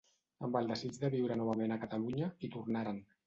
[0.45, 2.99] Amb el desig de viure novament a Catalunya, hi tornaren.